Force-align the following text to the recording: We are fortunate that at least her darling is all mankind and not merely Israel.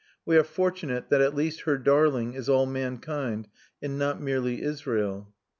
We 0.25 0.35
are 0.35 0.43
fortunate 0.43 1.09
that 1.11 1.21
at 1.21 1.35
least 1.35 1.61
her 1.61 1.77
darling 1.77 2.33
is 2.33 2.49
all 2.49 2.65
mankind 2.65 3.47
and 3.83 3.99
not 3.99 4.19
merely 4.19 4.63
Israel. 4.63 5.31